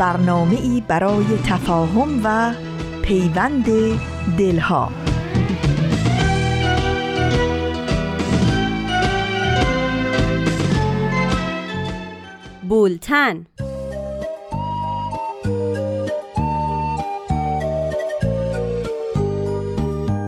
[0.00, 2.54] برنامه ای برای تفاهم و
[3.02, 3.66] پیوند
[4.38, 4.92] دلها.
[12.68, 13.46] بولتن.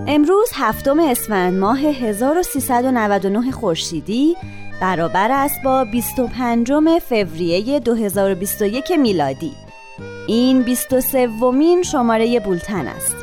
[0.07, 4.37] امروز هفتم اسفند ماه 1399 خورشیدی
[4.81, 6.73] برابر است با 25
[7.09, 9.53] فوریه 2021 میلادی.
[10.27, 13.22] این 23 ومین شماره بولتن است.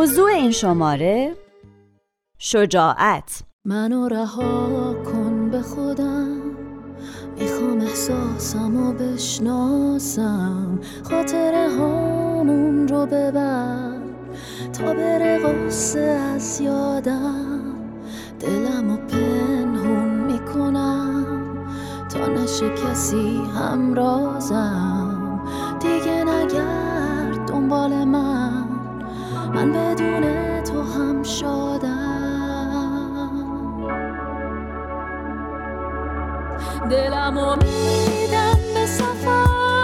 [0.00, 1.36] موضوع این شماره
[2.38, 3.42] شجاعت.
[3.64, 6.40] منو رها کن به خودم.
[7.40, 10.78] می‌خوام احساسم و بشناسم.
[11.02, 13.98] خاطر هامون رو ببر.
[14.72, 17.74] تا بره قصه از یادم.
[18.40, 21.26] دلم و پنهون می‌کنم.
[22.08, 25.40] تا نشه کسی همرازم.
[25.80, 28.59] دیگه نگرد دنبال من.
[29.54, 30.24] من بدون
[30.62, 31.90] تو هم شادم.
[36.90, 39.79] دلم و میدم به سفر.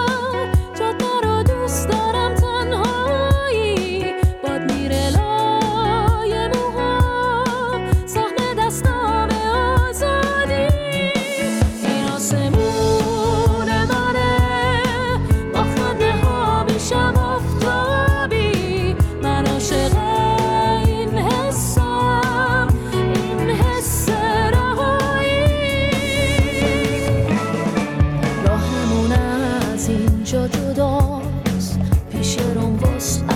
[30.87, 31.81] اینجا جداست
[32.11, 33.36] پیش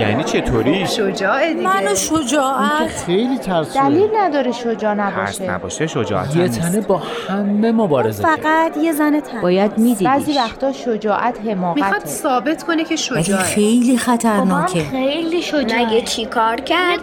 [0.00, 1.62] یعنی چطوری؟ شجاع دیگه.
[1.62, 2.88] منو شجاعت.
[3.06, 3.82] خیلی ترسوه.
[3.82, 6.48] دلیل نداره شجاع ترس نباشه نباشه شجاعت یه.
[6.48, 12.06] تنه با همه مبارزه فقط یه زن تن باید بعضی میدیدیش وقتا شجاعت می‌خواد حماقته
[12.06, 13.42] ثابت کنه که شجاعه.
[13.42, 14.84] خیلی خطرناکه.
[14.84, 15.86] خیلی شجاعه.
[15.86, 17.02] مگه چی کار کرده؟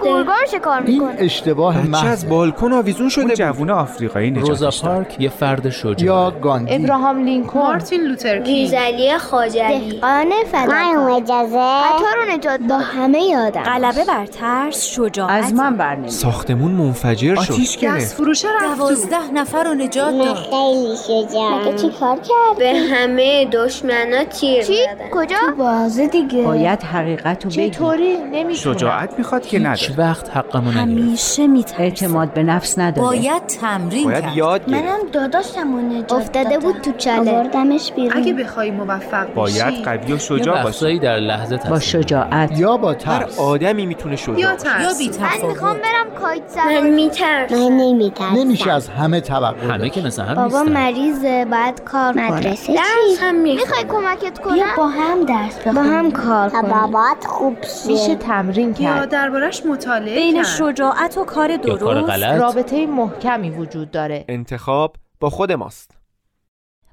[0.62, 5.30] کار این اشتباه محض از بالکن آویزون شده جوون آفریقایی روزا نجاتش داد پارک یه
[5.30, 6.76] فرد شجاع یا گاندی.
[6.76, 8.46] ابراهام لینکلن مارتین لوتر کینگ.
[8.46, 15.44] گیزلی خاجلی دهقان فداکار اجازه قطار رو نجات با همه یادم غلبه بر ترس شجاعت.
[15.44, 17.52] از من برنمی ساختمون منفجر شد.
[17.52, 18.78] آتیش گرفت فروشه رفت.
[18.78, 20.36] دوازده نفر رو نجات داد.
[20.36, 21.62] خیلی شجاع.
[21.62, 24.78] مگه چی کار کرد؟ به همه دشمنا تیر چی؟
[25.12, 26.44] کجا؟ تو بازه دیگه.
[26.44, 27.70] باید حقیقت رو بگی.
[27.70, 28.54] چطوری؟ نمی‌تونم.
[28.54, 31.84] شجاعت می‌خواد که هیچ نداره وقت حقمو نگرفت همیشه میترسه.
[31.84, 33.08] اعتماد به نفس نداره.
[33.08, 34.38] باید تمرین باید کرد.
[34.38, 34.84] یاد گرفت.
[34.84, 38.18] منم داداشم رو نجات افتاده بود تو چاله آوردمش بیرون.
[38.18, 39.84] اگه بخوای موفق باید بشی.
[39.84, 41.00] قوی و شجاع باشی.
[41.00, 42.60] در لحظه با شجاعت.
[42.60, 46.50] یا با هر ترس آدمی می‌تونه یا شجاع باشه یا ترس بی تفاوت برم کایت
[46.50, 47.56] سواری من میترسم.
[47.56, 48.36] من نمیترسم.
[48.36, 49.90] نمیشه از همه توقع همه.
[49.90, 50.74] که مثل هم بابا نیستن.
[50.74, 55.76] مریضه بعد کار مدرسه درس هم می‌خوای کمکت کنم؟ بیا با هم درس بخونیم.
[55.76, 56.62] با هم کار کنیم.
[56.62, 57.58] بابات خوب
[57.88, 59.10] میشه تمرین یا کرد.
[59.10, 64.26] دربارش مطالعه بین شجاعت و کار یا کار درست رابطه محکمی وجود داره.
[64.30, 65.97] انتخاب با خود ماست.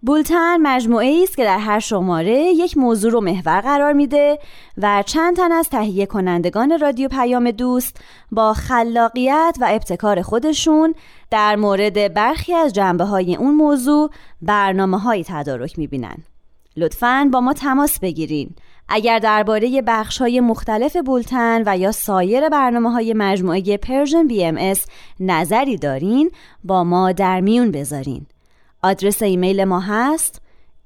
[0.07, 4.39] بولتن مجموعه است که در هر شماره یک موضوع رو محور قرار میده
[4.79, 7.97] و چند تن از تهیه کنندگان رادیو پیام دوست
[8.33, 10.95] با خلاقیت و ابتکار خودشون
[11.31, 14.11] در مورد برخی از جنبه های اون موضوع
[14.43, 16.17] برنامه های تدارک می‌بینن.
[16.77, 18.51] لطفاً با ما تماس بگیرین.
[18.89, 24.75] اگر درباره بخش های مختلف بولتن و یا سایر برنامه های مجموعه Persian BMS
[25.21, 26.31] نظری دارین
[26.65, 28.27] با ما در میون بذارین.
[28.85, 30.43] آدرس ایمیل ما هست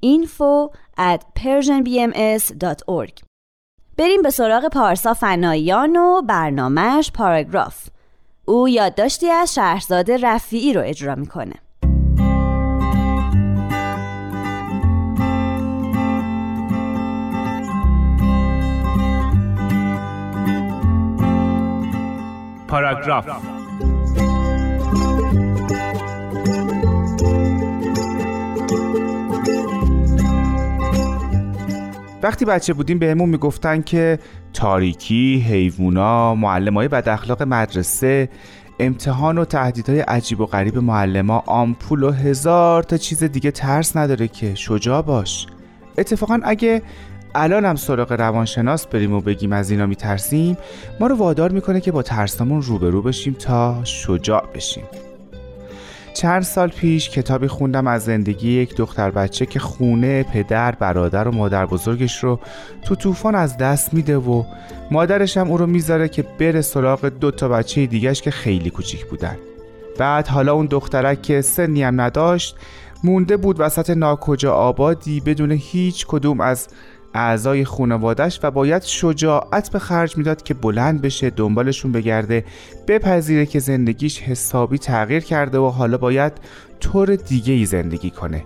[0.06, 3.22] info at persianbms.org
[3.96, 7.88] بریم به سراغ پارسا فنایان و برنامهش پاراگراف.
[8.44, 11.54] او یادداشتی از شهرزاد رفیعی رو اجرا می‌کنه.
[22.68, 23.57] پاراگراف.
[32.28, 34.18] وقتی بچه بودیم بهمون می‌گفتن که
[34.52, 38.28] تاریکی، حیوونا، معلمای بد اخلاق مدرسه،
[38.80, 44.28] امتحان و تهدیدهای عجیب و غریب معلما، آمپول و هزار تا چیز دیگه ترس نداره
[44.28, 45.46] که شجاع باش.
[45.98, 46.82] اتفاقا اگه
[47.34, 50.56] الان هم سراغ روانشناس بریم و بگیم از اینا میترسیم
[51.00, 54.84] ما رو وادار می‌کنه که با ترسامون روبرو بشیم تا شجاع بشیم
[56.18, 61.34] چند سال پیش کتابی خوندم از زندگی یک دختر بچه که خونه پدر برادر و
[61.34, 62.40] مادر بزرگش رو
[62.82, 64.44] تو طوفان از دست میده و
[64.90, 69.06] مادرش هم او رو می‌ذاره که بره سراغ دو تا بچه دیگهش که خیلی کوچیک
[69.06, 69.36] بودن.
[69.98, 72.56] بعد حالا اون دخترک که سنی هم نداشت
[73.04, 76.68] مونده بود وسط ناکجا آبادی بدون هیچ کدوم از
[77.14, 82.44] اعضای خانوادش و باید شجاعت به خرج می‌داد که بلند بشه دنبالشون بگرده
[82.86, 86.32] بپذیره که زندگیش حسابی تغییر کرده و حالا باید
[86.80, 88.44] طور دیگه ای زندگی کنه.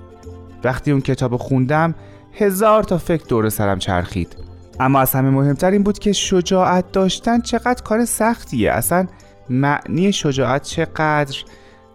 [0.64, 1.94] وقتی اون کتاب خوندم
[2.32, 4.36] هزار تا فکر دور سرم چرخید.
[4.80, 8.72] اما از همه مهمتر این بود که شجاعت داشتن چقدر کار سختیه.
[8.72, 9.06] اصلا
[9.50, 11.36] معنی شجاعت چقدر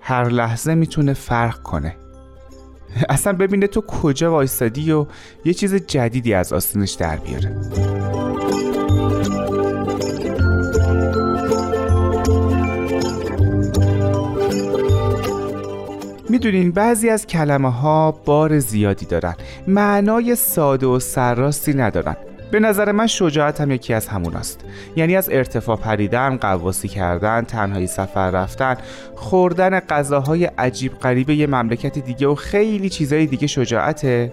[0.02, 1.96] هر لحظه می‌تونه فرق کنه.
[3.10, 5.06] اصلا ببینه تو کجا وایستادی و
[5.46, 7.56] یه چیز جدیدی از آستینش در بیاره.
[16.30, 19.36] می‌دونین بعضی از کلمه ها بار زیادی دارن.
[19.68, 22.16] معنای ساده و سرراستی ندارن.
[22.52, 27.88] به نظر من شجاعت هم یکی از هموناست یعنی از ارتفاع پریدن، قواسی کردن، تنهایی
[27.88, 28.78] سفر رفتن،
[29.16, 34.32] خوردن غذاهای عجیب غریب یه مملکت دیگه و خیلی چیزای دیگه شجاعته.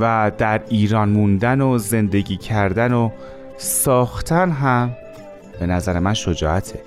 [0.00, 3.10] و در ایران موندن و زندگی کردن و
[3.56, 4.96] ساختن هم
[5.60, 6.80] به نظر من شجاعته.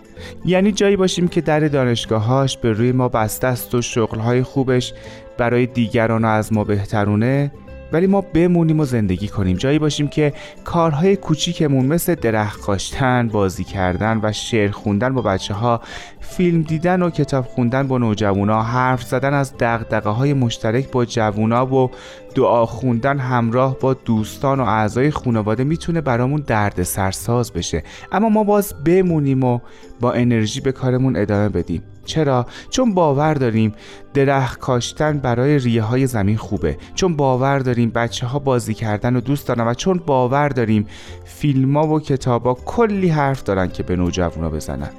[0.45, 4.93] یعنی جایی باشیم که در دانشگاهاش به روی ما بسته است و شغلهای خوبش
[5.37, 7.51] برای دیگران از ما بهترونه
[7.93, 9.57] ولی ما بمونیم و زندگی کنیم.
[9.57, 10.33] جایی باشیم که
[10.63, 15.81] کارهای کوچیکمون مثل درخت کاشتن، بازی کردن و شعر خوندن با بچه ها
[16.19, 21.65] فیلم دیدن و کتاب خوندن با نوجوانا حرف زدن از دقدقه های مشترک با جوونا
[21.65, 21.91] و
[22.35, 27.83] دعا خوندن همراه با دوستان و اعضای خانواده می‌تونه برامون درد سرساز بشه.
[28.11, 29.59] اما ما باز بمونیم و
[29.99, 31.83] با انرژی به کارمون ادامه بدیم.
[32.05, 33.73] چرا؟ چون باور داریم
[34.13, 36.77] درخت کاشتن برای ریه های زمین خوبه.
[36.95, 40.87] چون باور داریم بچه ها بازی کردن و دوست دارن و چون باور داریم
[41.25, 44.89] فیلم ها و کتاب ها کلی حرف دارن که به نوجوانا بزنن.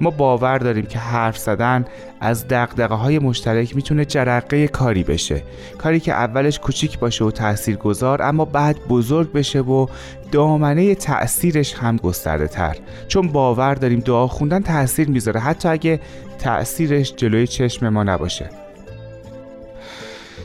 [0.00, 1.84] ما باور داریم که حرف زدن
[2.20, 5.42] از دقدقه های مشترک می‌تونه جرقه کاری بشه.
[5.78, 9.86] کاری که اولش کوچیک باشه و تأثیر گذار اما بعد بزرگ بشه و
[10.32, 12.76] دامنه تأثیرش هم گسترده تر
[13.08, 16.00] چون باور داریم دعا خوندن تأثیر می‌ذاره حتی اگه
[16.38, 18.50] تأثیرش جلوی چشم ما نباشه.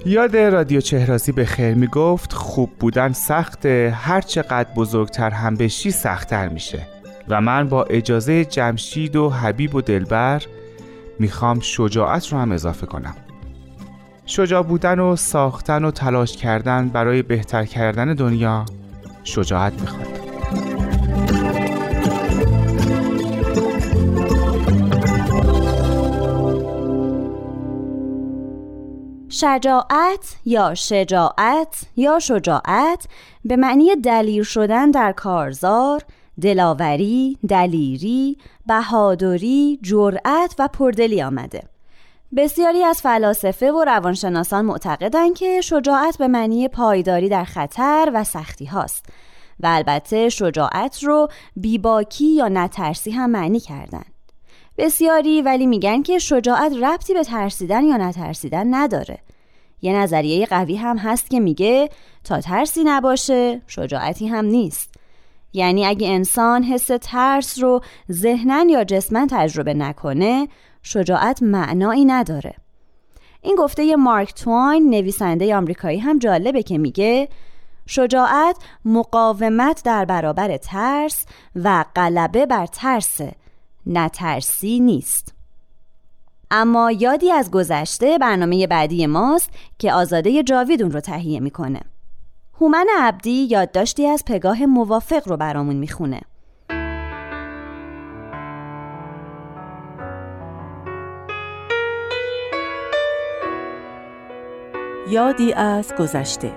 [0.06, 6.50] یاد رادیو چهرازی به خیر می‌گفت خوب بودن سخته هر چقدر بزرگتر هم بشی سختتر
[6.50, 6.93] میشه.
[7.27, 10.44] و من با اجازه جمشید و حبیب و دلبر
[11.20, 13.15] می‌خوام شجاعت رو هم اضافه کنم.
[14.25, 18.65] شجاع بودن و ساختن و تلاش کردن برای بهتر کردن دنیا
[19.24, 20.08] شجاعت می‌خواد.
[29.30, 33.08] شجاعت یا شجاعت یا شجاعت
[33.46, 36.01] به معنی دلیر شدن در کارزار
[36.42, 41.63] دلاوری، دلیری، بهادری، جرأت و پردلی آمده.
[42.36, 48.66] بسیاری از فلاسفه و روانشناسان معتقدند که شجاعت به معنی پایداری در خطر و سختی
[48.66, 49.06] هاست
[49.60, 54.04] و البته شجاعت رو بیباکی یا نترسی هم معنی کردن.
[54.78, 59.18] بسیاری ولی میگن که شجاعت ربطی به ترسیدن یا نترسیدن نداره.
[59.82, 61.90] یه نظریه قوی هم هست که میگه
[62.24, 64.94] تا ترسی نباشه شجاعتی هم نیست.
[65.54, 67.82] یعنی اگه انسان حس ترس رو
[68.12, 70.48] ذهنن یا جسمن تجربه نکنه
[70.84, 72.54] شجاعت معنایی نداره.
[73.42, 77.30] این گفته مارک توین نویسنده آمریکایی هم جالبه که میگه
[77.88, 83.18] شجاعت مقاومت در برابر ترس و غلبه بر ترس
[83.86, 85.34] نترسی نیست.
[86.52, 91.82] اما یادی از گذشته برنامه بعدی ماست که آزاده جاویدون رو تهیه می‌کنه.
[92.62, 96.22] هومن عبدی یادداشتی از پگاه موافق رو برامون می‌خونه.
[105.10, 106.52] یادی از گذشته.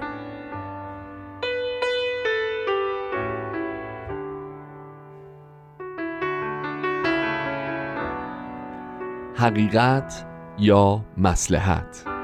[9.34, 10.26] حقیقت
[10.58, 12.15] یا مسلحت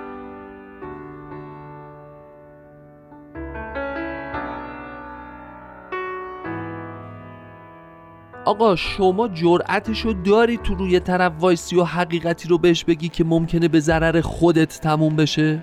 [8.44, 13.68] آقا شما جرأتشو داری تو روی طرف وایسی و حقیقتی رو بهش بگی که ممکنه
[13.68, 15.62] به ضرر خودت تموم بشه؟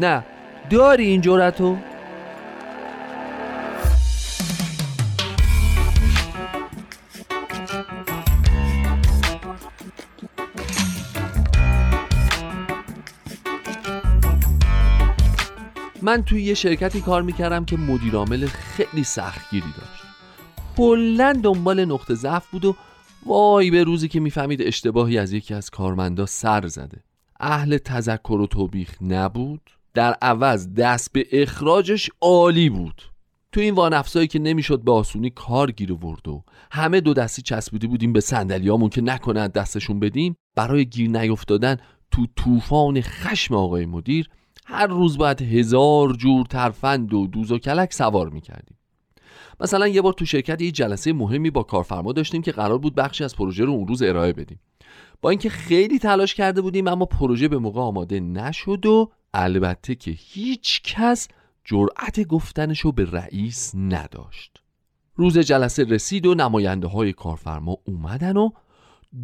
[0.00, 0.24] نه.
[0.70, 1.76] داری این جرأتو؟
[16.02, 19.99] من توی یه شرکتی کار می‌کردم که مدیرعامل خیلی سختگیری داشت.
[20.80, 22.76] کلا دنبال نقطه ضعف بود و
[23.26, 27.02] وای به روزی که می‌فهمید اشتباهی از یکی از کارمندا سر زده.
[27.40, 29.70] اهل تذکر و توبیخ نبود.
[29.94, 33.02] در عوض دست به اخراجش عالی بود.
[33.52, 37.86] تو این وانفسایی که نمی‌شد به آسونی کار گیر ورد و همه دو دستی چسبیده
[37.86, 41.76] بودیم به صندلیامون که نکنه دستشون بدیم برای گیر نیفتادن
[42.10, 44.28] تو طوفان خشم آقای مدیر
[44.66, 48.76] هر روز باید هزار جور ترفند و دوز و کلک سوار می‌کردیم.
[49.60, 53.24] مثلا یه بار تو شرکت یه جلسه مهمی با کارفرما داشتیم که قرار بود بخشی
[53.24, 54.60] از پروژه رو اون روز ارائه بدیم.
[55.22, 60.10] با اینکه خیلی تلاش کرده بودیم اما پروژه به موقع آماده نشد و البته که
[60.10, 61.28] هیچ کس
[61.64, 64.62] جرأت گفتنش رو به رئیس نداشت.
[65.16, 68.50] روز جلسه رسید و نماینده های کارفرما اومدن و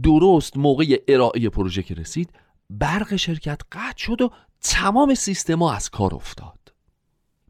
[0.02, 2.30] درست موقع ارائه پروژه که رسید
[2.70, 6.56] برق شرکت قطع شد و تمام سیستما از کار افتاد.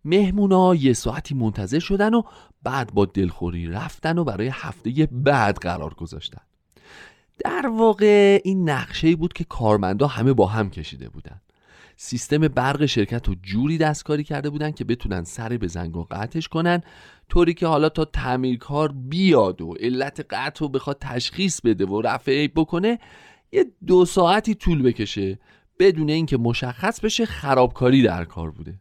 [0.04, 2.22] مهمونا یه ساعتی منتظر شدن و
[2.66, 6.40] بعد با دلخوری رفتن و برای هفته بعد قرار گذاشتن.
[7.44, 11.40] در واقع این نقشه بود که کارمندا همه با هم کشیده بودن.
[11.96, 16.82] سیستم برق شرکت رو جوری دستکاری کرده بودن که بتونن سر به و قطعش کنن
[17.28, 22.32] طوری که حالا تا تعمیرکار بیاد و علت قطع رو بخواد تشخیص بده و رفع
[22.32, 22.98] عیب بکنه
[23.52, 25.38] یه دو ساعتی طول بکشه
[25.78, 28.80] بدون اینکه مشخص بشه خرابکاری در کار بوده.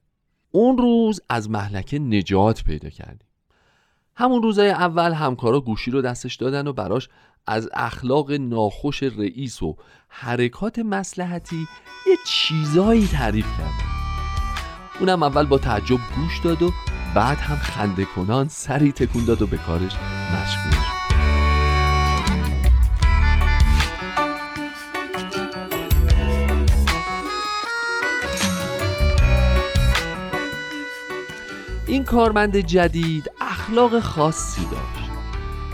[0.51, 3.27] اون روز از محلکه نجات پیدا کردیم.
[4.17, 7.10] همون روزای اول همکارا گوشی رو دستش دادن و براش
[7.48, 11.67] از اخلاق ناخوش رئیس و حرکات مسلحتی
[12.07, 13.89] یه چیزایی تعریف کردن.
[15.00, 16.72] اونم اول با تعجب گوش داد و
[17.15, 19.95] بعد هم خنده کنان سری تکون داد و به کارش
[20.34, 20.95] مشغول
[31.88, 33.31] این کارمند جدید
[33.65, 35.12] اخلاق خاصی داشت.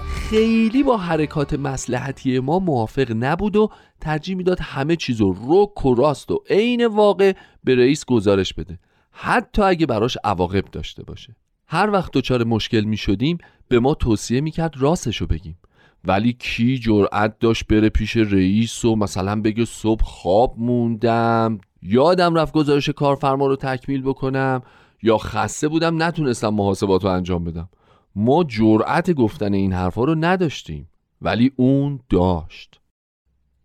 [0.08, 3.70] خیلی با حرکات مسلحتی ما موافق نبود و
[4.02, 7.34] ترجیح می‌داد همه چیز رو رک و راست و عین واقع
[7.64, 8.80] به رئیس گزارش بده.
[9.12, 11.36] حتی اگه براش عواقب داشته باشه.
[11.68, 15.58] هر وقت دچار مشکل می شدیم به ما توصیه می کرد راستشو بگیم.
[16.04, 22.54] ولی کی جرأت داشت بره پیش رئیس و مثلا بگه صبح خواب موندم یادم رفت
[22.54, 24.62] گزارش کارفرما رو تکمیل بکنم
[25.04, 27.70] یا خسته بودم نتونستم محاسبات رو انجام بدم.
[28.16, 30.90] ما جرأت گفتن این حرفا رو نداشتیم
[31.22, 32.82] ولی اون داشت.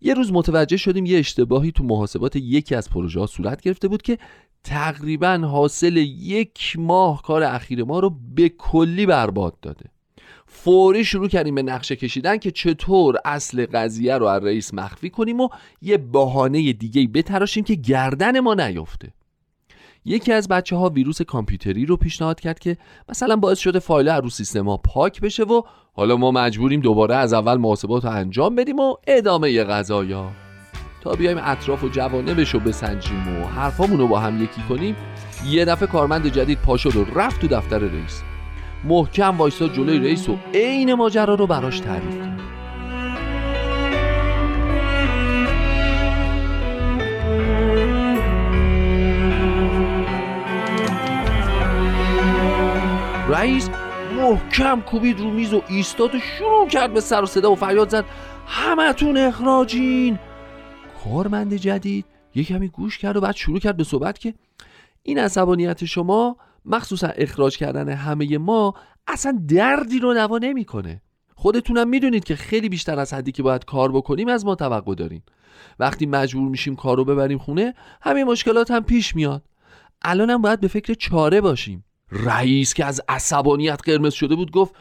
[0.01, 4.03] یه روز متوجه شدیم یه اشتباهی تو محاسبات یکی از پروژه ها صورت گرفته بود
[4.03, 4.19] که
[4.65, 9.91] تقریبا حاصل یک ماه کار اخیر ما رو به کلی برباد داده.
[10.47, 15.41] فوری شروع کردیم به نقشه کشیدن که چطور اصل قضیه رو از رئیس مخفی کنیم
[15.41, 15.49] و
[15.83, 19.13] یه بهانه دیگه بتراشیم که گردن ما نیفته
[20.09, 22.77] یکی از بچه ها ویروس کامپیوتری رو پیشنهاد کرد که
[23.09, 27.33] مثلا باعث شده فایل رو سیستم ها پاک بشه و حالا ما مجبوریم دوباره از
[27.33, 30.31] اول محاسبات رو انجام بدیم و ادامه غذایا.
[31.01, 34.97] تا بیایم اطراف و جوانبش رو بسنجیم و حرفامون رو با هم یکی کنیم
[35.47, 38.23] یه دفعه کارمند جدید پا شد و رفت تو دفتر رئیس.
[38.85, 42.41] محکم وایساد جلوی رئیس و عین ماجرا رو براش تعریف کرد.
[53.29, 53.71] رئیس
[54.17, 57.89] محکم کوبید رو میز و ایستاد و شروع کرد به سر و صدا و فریاد
[57.89, 58.05] زد.
[58.47, 60.19] همتون اخراجین.
[61.05, 64.35] کارمند جدید یه کمی گوش کرد و بعد شروع کرد به صحبت که
[65.03, 68.75] این عصبانیت شما مخصوصا اخراج کردن همه ما
[69.07, 71.03] اصلا دردی رو نوا نمی‌کنه.
[71.35, 75.23] خودتونم می‌دونید که خیلی بیشتر از حدی که باید کار بکنیم از ما توقع داریم
[75.79, 79.43] وقتی مجبور میشیم کار رو ببریم خونه همه مشکلات هم پیش میاد.
[80.03, 81.85] الانم باید به فکر چاره باشیم.
[82.11, 84.75] رئیس که از عصبانیت قرمز شده بود گفت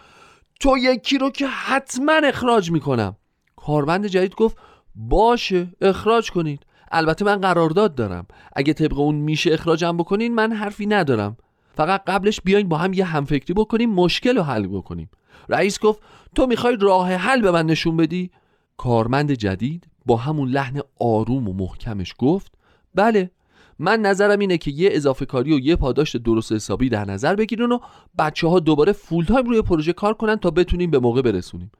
[0.60, 3.16] تو یکی رو که حتما اخراج می‌کنم.
[3.56, 4.58] کارمند جدید گفت
[4.96, 8.28] باشه اخراج کنید البته من قرارداد دارم.
[8.56, 11.38] اگه طبق اون میشه اخراجم بکنین من حرفی ندارم.
[11.76, 15.10] فقط قبلش بیاین با هم یه همفکری بکنیم مشکل رو حل بکنیم.
[15.50, 16.02] رئیس گفت
[16.36, 18.32] تو می‌خوای راه حل به من نشون بدی؟
[18.78, 22.52] کارمند جدید با همون لحن آروم و محکمش گفت
[22.96, 23.32] بله.
[23.80, 27.72] من نظرم اینه که یه اضافه کاری و یه پاداش درست حسابی در نظر بگیرن
[27.72, 27.80] و
[28.20, 31.72] بچه ها دوباره فول تایم روی پروژه کار کنن تا بتونیم به موقع برسونیم.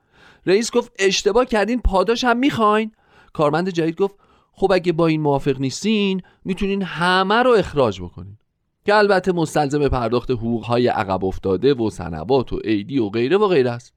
[0.46, 2.92] رئیس گفت اشتباه کردین پاداش هم می‌خواین.
[3.34, 4.16] کارمند جدید گفت
[4.52, 8.38] خب اگه با این موافق نیستین می‌تونین همه رو اخراج بکنین.
[8.86, 13.72] که البته مستلزم پرداخت حقوقهای عقب افتاده و سنوات و عیدی و غیره و غیره
[13.72, 13.94] است.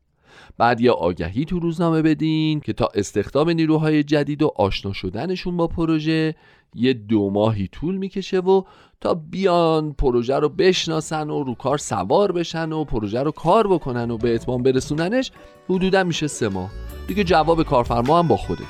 [0.59, 5.67] بعد یه آگهی تو روزنامه بدین که تا استخدام نیروهای جدید و آشنا شدنشون با
[5.67, 6.35] پروژه
[6.75, 8.63] یه دو ماهی طول می‌کشه و
[9.01, 14.11] تا بیان پروژه رو بشناسن و رو کار سوار بشن و پروژه رو کار بکنن
[14.11, 15.33] و به اتمام برسوننش
[15.69, 16.71] حدودا میشه سه ماه.
[17.09, 18.67] دیگه جواب کارفرما هم با خودتون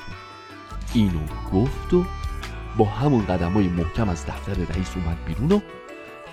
[0.95, 1.21] اینو
[1.53, 2.05] گفت و
[2.79, 5.61] با همون قدم های محکم از دفتر رئیس اومد بیرون و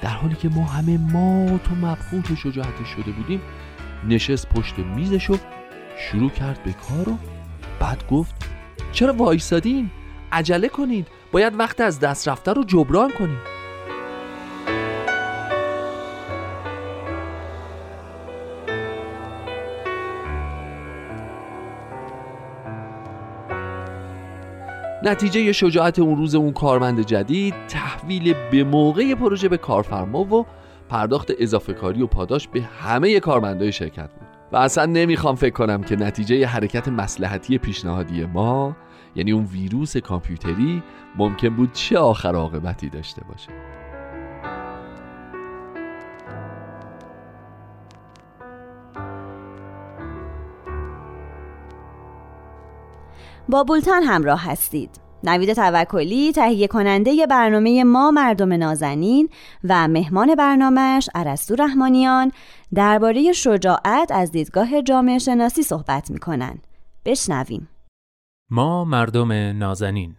[0.01, 3.41] در حالی که ما همه ما تو مبخوت و شجاعتش شده بودیم
[4.09, 5.37] نشست پشت میزش و
[5.97, 7.17] شروع کرد به کار و
[7.79, 8.35] بعد گفت
[8.91, 9.91] چرا وایسادین؟
[10.31, 11.07] عجله کنید.
[11.31, 13.55] باید وقت از دست رفته رو جبران کنید
[25.05, 30.45] نتیجه شجاعت اون روز اون کارمند جدید تحویل به موقع پروژه به کارفرما و
[30.89, 34.27] پرداخت اضافه کاری و پاداش به همه کارمندای شرکت بود.
[34.51, 38.75] و اصلا نمی‌خوام فکر کنم که نتیجه حرکت مسلحتی پیشنهادی ما
[39.15, 40.83] یعنی اون ویروس کامپیوتری
[41.15, 43.51] ممکن بود چه آخر عاقبتی داشته باشه.
[53.49, 54.89] با بولتان همراه هستید.
[55.23, 59.29] نوید توکلی تهیه کننده برنامه ما مردم نازنین
[59.63, 62.31] و مهمان برنامهش عرستو رحمانیان
[62.73, 66.57] درباره شجاعت از دیدگاه جامعه شناسی صحبت می‌کنن.
[67.05, 67.67] بشنویم.
[68.49, 70.15] ما مردم نازنین.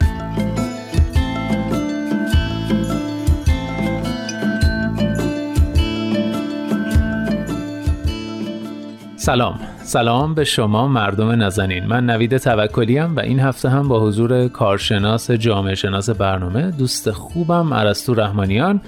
[9.16, 9.60] سلام.
[9.82, 11.86] سلام به شما مردم نازنین.
[11.86, 17.74] من نوید توکلیم و این هفته هم با حضور کارشناس جامعه شناس برنامه دوست خوبم
[17.74, 18.80] عرستو رحمانیان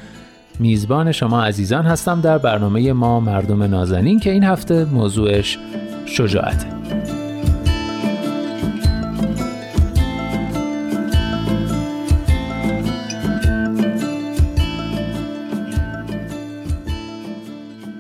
[0.61, 5.59] میزبان شما عزیزان هستم در برنامه ما مردم نازنین که این هفته موضوعش
[6.07, 7.17] شجاعته.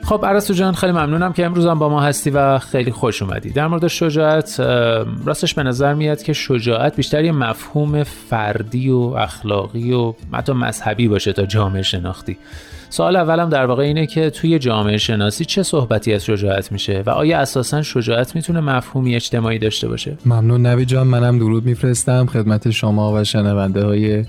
[0.08, 3.50] خب عرستو جان خیلی ممنونم که امروز هم با ما هستی و خیلی خوش اومدی.
[3.50, 4.60] در مورد شجاعت
[5.24, 11.08] راستش به نظر میاد که شجاعت بیشتر یه مفهوم فردی و اخلاقی و حتی مذهبی
[11.08, 12.38] باشه تا جامعه شناختی.
[12.90, 17.10] سوال اولم در واقع اینه که توی جامعه شناسی چه صحبتی از شجاعت میشه و
[17.10, 22.26] آیا اساسا شجاعت می‌تونه مفهومی اجتماعی داشته باشه؟ ممنون نوی جان منم درود میفرستم.
[22.26, 24.24] خدمت شما و شنونده های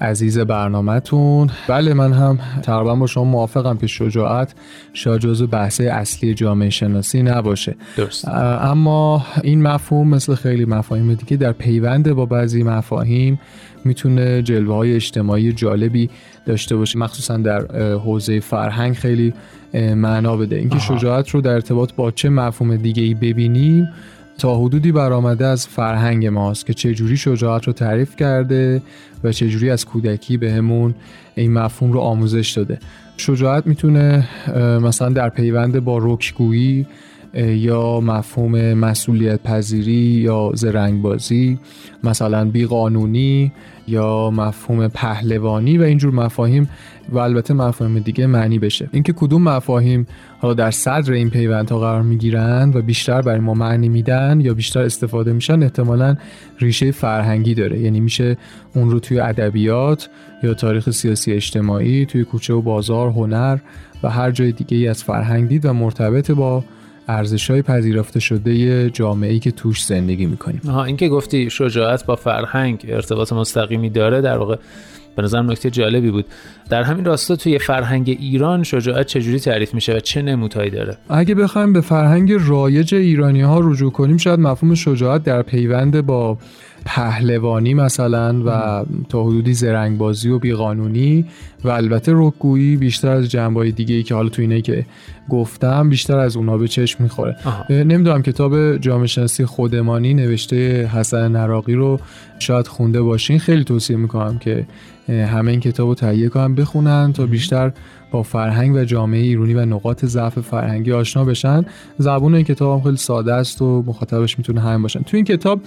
[0.00, 1.50] عزیز برنامهتون.
[1.68, 4.54] بله من هم تقریبا با شما موافقم که شجاعت
[4.92, 7.76] شاید جزو بحث اصلی جامعه شناسی نباشه.
[7.96, 8.28] درست.
[8.28, 13.40] اما این مفهوم مثل خیلی مفاهیم دیگه در پیوند با بعضی مفاهیم
[13.84, 16.10] می‌تونه جلوه های اجتماعی جالبی
[16.46, 16.98] داشته باشه.
[16.98, 19.34] مخصوصا در حوزه فرهنگ خیلی
[19.74, 20.56] معنا بده.
[20.56, 23.88] اینکه شجاعت رو در ارتباط با چه مفهوم دیگه ای ببینیم
[24.40, 28.82] تا حدودی برآمده از فرهنگ ماست که چجوری شجاعت رو تعریف کرده
[29.24, 30.94] و چجوری از کودکی بهمون
[31.34, 32.78] این مفهوم رو آموزش داده.
[33.16, 34.28] شجاعت می‌تونه
[34.82, 36.86] مثلا در پیوند با رکگویی
[37.34, 41.58] یا مفهوم مسئولیت پذیری یا زرنگبازی
[42.04, 43.52] مثلا بیقانونی
[43.88, 46.68] یا مفهوم پهلوانی و اینجور مفاهیم
[47.08, 48.88] و البته مفاهیم دیگه معنی بشه.
[48.92, 50.06] اینکه کدوم مفاهیم
[50.40, 54.82] حالا در صدر این پیوندها قرار می‌گیرن و بیشتر برای ما معنی میدن یا بیشتر
[54.82, 56.16] استفاده میشن احتمالا
[56.58, 57.80] ریشه فرهنگی داره.
[57.80, 58.36] یعنی میشه
[58.74, 60.08] اون رو توی ادبیات
[60.42, 63.58] یا تاریخ سیاسی اجتماعی توی کوچه و بازار هنر
[64.02, 66.64] و هر جای دیگه ای از فرهنگ دید و مرتبط با
[67.10, 70.60] ارزش های پذیرفته شده جامعه ای که توش زندگی می‌کنیم.
[70.68, 74.56] آها این که گفتی شجاعت با فرهنگ ارتباط مستقیمی داره در واقع
[75.16, 76.24] به نظر نکته جالبی بود.
[76.70, 81.34] در همین راستا توی فرهنگ ایران شجاعت چجوری تعریف میشه و چه نمودهایی داره؟ اگه
[81.34, 86.38] بخوایم به فرهنگ رایج ایرانی ها رجوع کنیم شاید مفهوم شجاعت در پیوند با
[86.84, 91.24] پهلوانی مثلا و تا حدودی زرنگبازی و بیقانونی
[91.64, 94.86] و البته رکگویی بیشتر از جنبای دیگه ای که حالا تو اینه که
[95.30, 97.36] گفتم بیشتر از اونا به چشم می‌خوره.
[97.70, 102.00] نمی‌دونم کتاب جامعه شناسی خودمانی نوشته حسن نراقی رو
[102.38, 103.38] شاید خونده باشین.
[103.38, 104.66] خیلی توصیه می‌کنم که
[105.08, 107.72] همه این کتاب رو تهیه کنن بخونن تا بیشتر
[108.10, 111.64] با فرهنگ و جامعه ایرانی و نقاط ضعف فرهنگی آشنا بشن.
[111.98, 115.02] زبون این کتاب هم خیلی ساده است و مخاطبش می‌تونه همین باشن.
[115.02, 115.60] تو این کتاب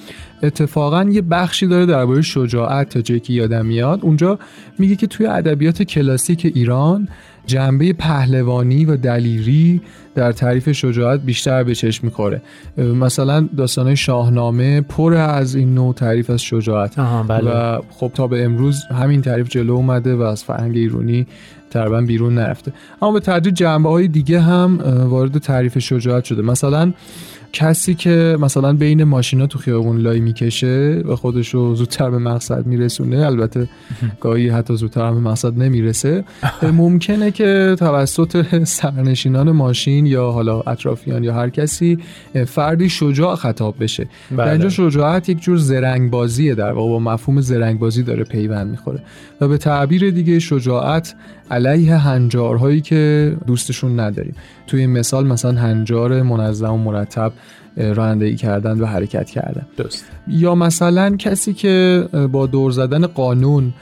[0.43, 3.99] اتفاقا یه بخشی داره درباره شجاعت تا جایی که یادم میاد.
[4.02, 4.39] اونجا
[4.80, 7.08] میگه که توی ادبیات کلاسیک ایران
[7.45, 9.82] جنبه پهلوانی و دلیری
[10.15, 12.41] در تعریف شجاعت بیشتر به چشم می‌خوره.
[12.77, 16.99] مثلا داستان شاهنامه پر از این نوع تعریف از شجاعت.
[17.27, 17.51] بله.
[17.51, 21.27] و خب تا به امروز همین تعریف جلو اومده و از فرهنگ ایرانی
[21.69, 22.73] تقریبا بیرون نرفته.
[23.01, 24.79] اما به تدریج جنبه های دیگه هم
[25.10, 26.41] وارد تعریف شجاعت شده.
[26.41, 26.93] مثلا
[27.53, 32.65] کسی که مثلا بین ماشینا تو خیابون لای می‌کشه و خودش رو زودتر به مقصد
[32.65, 33.69] میرسونه البته
[34.19, 36.23] گاهی حتی زودتر به مقصد نمی‌رسه
[36.73, 41.98] ممکنه که توسط سرنشینان ماشین یا حالا اطرافیان یا هر کسی
[42.48, 44.08] فردی شجاع خطاب بشه.
[44.32, 44.38] بله.
[44.38, 48.72] و اینجا شجاعت یک جور زرنگ بازیه در واقع با مفهوم زرنگ بازی داره پیوند
[48.72, 49.00] می‌خوره.
[49.41, 51.15] و به تعبیر دیگه شجاعت
[51.52, 54.36] علیه هنجارهایی که دوستشون نداریم.
[54.67, 57.32] توی این مثال مثلا هنجار منظم و مرتب
[57.78, 59.65] رانندگی کردن و حرکت کردن.
[59.78, 63.74] درست یا مثلا کسی که با دور زدن قانون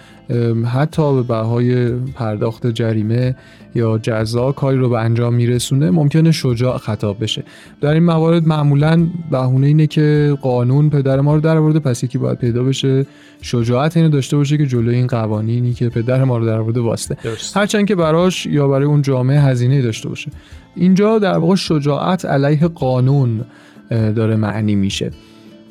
[0.74, 3.36] حتی به بهای پرداخت جریمه
[3.76, 7.44] یا جزا کاری رو به انجام میرسونه ممکنه شجاع خطاب بشه.
[7.82, 12.17] در این موارد معمولا بهونه اینه که قانون پدر ما رو در آورده پس یکی
[12.17, 13.06] باید پیدا بشه.
[13.41, 17.17] شجاعت اینو داشته باشه که جلوی این قوانینی که پدر ما رو در آورده واسطه.
[17.56, 20.32] هرچند که براش یا برای اون جامعه هزینه داشته باشه.
[20.76, 23.46] اینجا در واقع شجاعت علیه قانون
[23.89, 25.12] داره معنی میشه.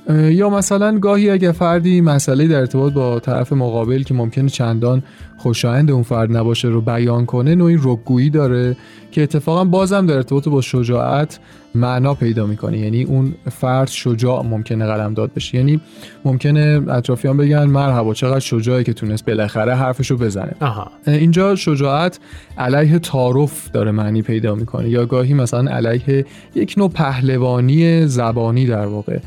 [0.09, 5.03] یا مثلا گاهی اگه فردی مسئله در ارتباط با طرف مقابل که ممکنه چندان
[5.39, 8.77] خوشایند اون فرد نباشه رو بیان کنه نوعی رکگویی داره
[9.13, 11.39] که اتفاقا بازم در ارتباط با شجاعت
[11.75, 12.79] معنا پیدا می‌کنه.
[12.79, 15.57] یعنی اون فرد شجاع ممکنه قلم داد بشه.
[15.57, 15.81] یعنی
[16.25, 20.53] ممکنه اطرافیان بگن مرحبا چقدر شجاعی که تونست بالاخره حرفشو بزنه.
[20.61, 20.91] آها.
[21.07, 22.19] اینجا شجاعت
[22.59, 24.89] علیه تعارف داره معنی پیدا می‌کنه.
[24.89, 29.19] یا گاهی مثلا علیه یک نوع پهلوانی زبانی در واقع.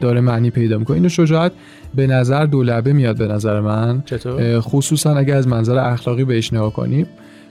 [0.00, 0.94] داره معنی پیدا می‌کنه.
[0.94, 1.52] اینو شجاعت
[1.94, 4.02] به نظر دولبه میاد به نظر من.
[4.06, 7.06] چطور؟ خصوصا اگر از منظر اخلاقی بهش نگاه کنیم.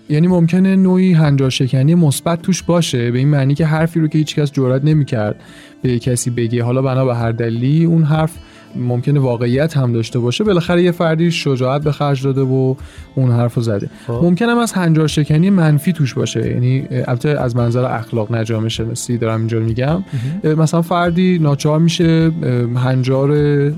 [0.09, 3.11] یعنی ممکنه نوعی هنجار شکنی مثبت توش باشه.
[3.11, 5.35] به این معنی که حرفی رو که هیچکس جرئت نمی‌کرد
[5.81, 6.63] به کسی بگه.
[6.63, 8.37] حالا بنا به هر دلیلی اون حرف
[8.75, 12.75] ممکنه واقعیت هم داشته باشه بالاخره یه فردی شجاعت به خرج داده و
[13.15, 13.89] اون حرف رو زده.
[14.09, 18.69] ممکنه هم از هنجار شکنی منفی توش باشه یعنی البته از منظر اخلاق نه جامعه
[18.69, 20.03] شناسی دارم اینجا میگم.
[20.43, 22.31] مثلا فردی ناچار میشه
[22.75, 23.31] هنجار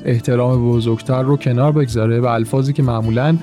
[0.06, 3.38] احترام بزرگتر رو کنار بگذاره و الفاظی که معمولا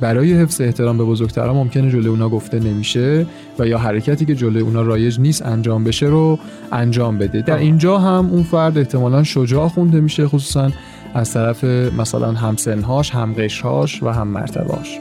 [0.00, 3.26] برای حفظ احترام به بزرگترها ممکنه جلوی اونا گفته نمیشه
[3.58, 6.38] و یا حرکتی که جلوی اونا رایج نیست انجام بشه رو
[6.72, 7.40] انجام بده.
[7.40, 10.70] در اینجا هم اون فرد احتمالا شجاع خونده میشه خصوصا
[11.14, 14.98] از طرف مثلا همسنهاش همقشرهاش و هم مرتبهاش.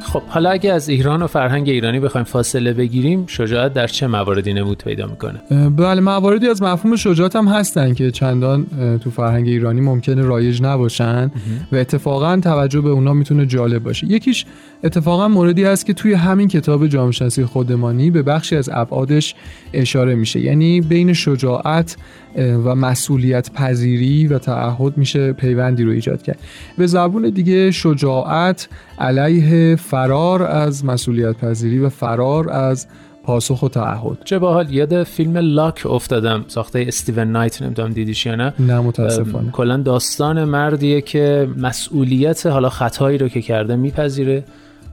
[0.00, 4.52] خب حالا اگه از ایران و فرهنگ ایرانی بخوایم فاصله بگیریم شجاعت در چه مواردی
[4.52, 5.38] نمود پیدا می‌کنه؟
[5.70, 8.66] بله مواردی از مفهوم شجاعت هم هستن که چندان
[9.04, 11.30] تو فرهنگ ایرانی ممکنه رایج نباشن
[11.72, 14.06] و اتفاقا توجه به اونا می‌تونه جالب باشه.
[14.06, 14.44] یکیش
[14.84, 19.34] اتفاقا موردی هست که توی همین کتاب جامعه شناسی خودمانی به بخشی از ابعادش
[19.72, 20.40] اشاره میشه.
[20.40, 21.96] یعنی بین شجاعت
[22.36, 26.38] و مسئولیت پذیری و تعهد میشه پیوندی رو ایجاد کرد.
[26.78, 29.76] به زبون دیگه شجاعت علیه
[30.18, 32.86] فرار از مسئولیت پذیری و فرار از
[33.22, 34.18] پاسخ و تعهد.
[34.24, 36.44] چه باحال یاد فیلم لاک افتادم.
[36.48, 38.54] ساخته استیون نایت نمی‌دونم دیدیش یا نه.
[38.58, 39.50] نه متاسفانه.
[39.50, 44.44] کلا داستان مردیه که مسئولیت حالا خطایی رو که کرده میپذیره.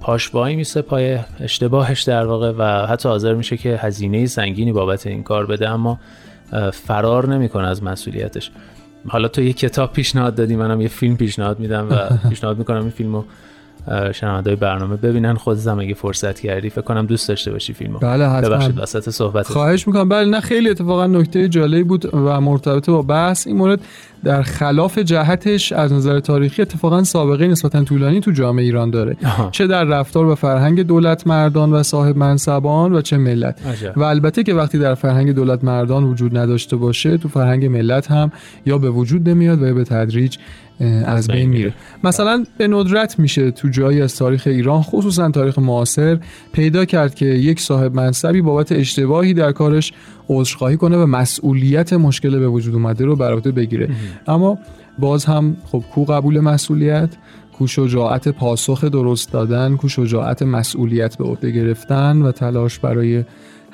[0.01, 5.07] پاش وای میسه پای اشتباهش در واقع و حتی حاضر میشه که هزینه سنگینی بابت
[5.07, 5.99] این کار بده اما
[6.73, 8.51] فرار نمی‌کنه از مسئولیتش.
[9.07, 11.95] حالا تو یه کتاب پیشنهاد دادی منم یه فیلم پیشنهاد میدم و
[12.29, 13.23] پیشنهاد می‌کنم این فیلمو
[14.13, 17.99] شنوندای برنامه ببینن خود اگه فرصت کردی فکر کنم دوست داشته باشی فیلمو.
[17.99, 18.49] بله حتما.
[18.49, 20.09] ببخشید وسط صحبت خواهش می‌کنم.
[20.09, 23.47] بله نه خیلی اتفاقا نکته جالبی بود و مرتبط با بحث.
[23.47, 23.79] این مورد
[24.23, 29.17] در خلاف جهتش از نظر تاریخی اتفاقا سابقه نسبتا طولانی تو جامعه ایران داره.
[29.25, 29.49] آها.
[29.51, 33.67] چه در رفتار و فرهنگ دولت مردان و صاحب منصبان و چه ملت.
[33.67, 33.97] عجب.
[33.97, 38.31] و البته که وقتی در فرهنگ دولت مردان وجود نداشته باشه تو فرهنگ ملت هم
[38.65, 40.37] یا به وجود نمیاد و یا به تدریج
[41.05, 41.73] از بین میره.
[42.03, 46.19] مثلا به ندرت میشه تو جایی از تاریخ ایران خصوصا تاریخ معاصر
[46.53, 49.93] پیدا کرد که یک صاحب منصبی بابت اشتباهی در کارش
[50.29, 53.89] عذرخواهی کنه و مسئولیت مشکل به وجود اومده رو بر عهده بگیره.
[54.27, 54.57] اما
[54.99, 57.09] باز هم خب کو قبول مسئولیت؟
[57.53, 63.23] کو شجاعت پاسخ درست دادن؟ کو شجاعت مسئولیت به عهده گرفتن و تلاش برای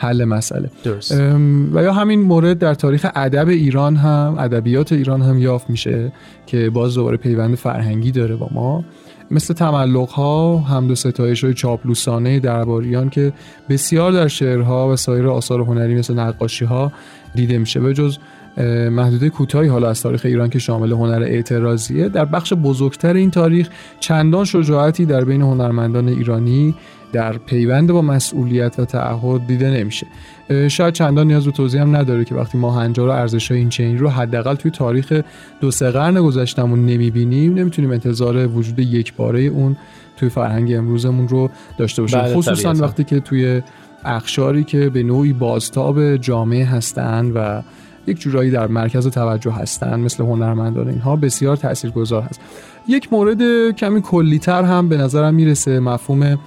[0.02, 0.70] حل مسئله.
[0.84, 1.12] درست.
[1.74, 6.12] و یا همین مورد در تاریخ ادب ایران هم ادبیات ایران هم یافت میشه
[6.46, 8.84] که باز دوباره پیوند فرهنگی داره با ما.
[9.32, 13.34] مثل تملق ها هم و ستایش های چاپلوسانه درباریان که
[13.70, 16.92] بسیار در شعرها و سایر آثار هنری مثل نقاشی ها
[17.36, 17.80] دیده میشه.
[17.80, 18.18] به جز
[18.92, 22.10] محدوده کوتاهی حالا از تاریخ ایران که شامل هنر اعتراضیه.
[22.10, 26.76] در بخش بزرگتر این تاریخ چندان شجاعتی در بین هنرمندان ایرانی
[27.14, 30.08] در پیوند با مسئولیت و تعهد دیده نمیشه.
[30.68, 33.70] شاید چندان نیاز به توضیح هم نداره که وقتی ما هنجار و ارزش های این
[33.70, 35.22] چنین رو حداقل توی تاریخ
[35.62, 39.78] دو سه قرن گذشتمون نمی‌بینیم نمی‌تونیم انتظار وجود یک باره اون
[40.18, 42.20] توی فرهنگ امروزمون رو داشته باشیم.
[42.20, 42.74] بله، خصوصا.
[42.74, 43.62] وقتی که توی
[44.06, 47.62] اخشاری که به نوعی بازتاب جامعه هستند و
[48.08, 52.42] یک جورایی در مرکز توجه هستند مثل هنرمندان اینها بسیار تاثیرگذار هست.
[52.88, 56.40] یک مورد کمی کلیتر هم به نظرم می‌رسه مفهوم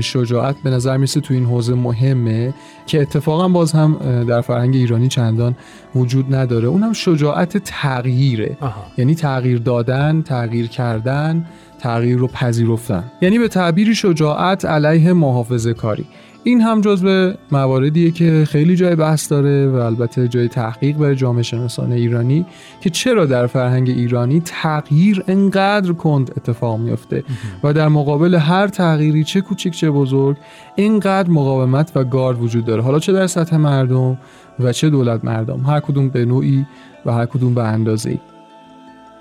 [0.00, 2.54] شجاعت به نظر می‌رسه تو این حوزه مهمه
[2.86, 3.96] که اتفاقا باز هم
[4.28, 5.56] در فرهنگ ایرانی چندان
[5.94, 6.68] وجود نداره.
[6.68, 8.56] اونم شجاعت تغییره.
[8.60, 8.84] آها.
[8.98, 11.46] یعنی تغییر دادن تغییر کردن
[11.82, 13.04] تغییر رو پذیرفتن.
[13.20, 16.04] یعنی به تعبیری شجاعت علیه محافظه کاری.
[16.44, 21.42] این هم جزو مواردیه که خیلی جای بحث داره و البته جای تحقیق برای جامعه
[21.42, 22.46] شناسان ایرانی
[22.80, 27.24] که چرا در فرهنگ ایرانی تغییر انقدر کند اتفاق میفته
[27.64, 30.36] و در مقابل هر تغییری چه کوچیک چه بزرگ
[30.76, 32.82] اینقدر مقاومت و گارد وجود داره.
[32.82, 34.18] حالا چه در سطح مردم
[34.60, 35.60] و چه دولت مردم.
[35.60, 36.66] هر کدوم به نوعی
[37.06, 38.18] و هر کدوم به اندازه ای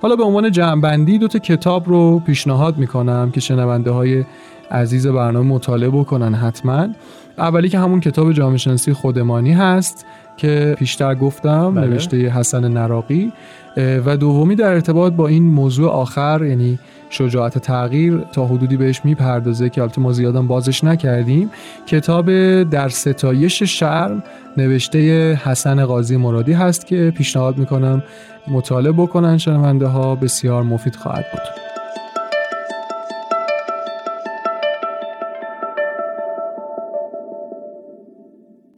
[0.01, 4.25] حالا به عنوان جمعبندی دو تا کتاب رو پیشنهاد می‌کنم که شنونده های
[4.71, 6.87] عزیز برنامه مطالعه بکنن حتما.
[7.37, 10.05] اولی که همون کتاب جامعه شناسی خودمانی هست
[10.37, 11.87] که پیشتر گفتم بله.
[11.87, 13.31] نوشته حسن نراقی.
[14.05, 16.79] و دومی در ارتباط با این موضوع آخر یعنی
[17.09, 21.49] شجاعت تغییر تا حدودی بهش می‌پردازه که البته ما زیادم بازش نکردیم.
[21.85, 22.25] کتاب
[22.63, 24.23] در ستایش شرم
[24.57, 28.03] نوشته حسن قاضی مرادی هست که پیشنهاد می‌کنم
[28.47, 30.15] مطالعه بکنن شنونده ها.
[30.15, 31.60] بسیار مفید خواهد بود.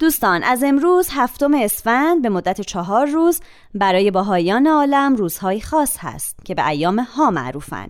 [0.03, 3.41] دوستان از امروز هفتم اسفند به مدت چهار روز
[3.73, 7.87] برای باهایان عالم روزهای خاص هست که به ایام ها معروفن.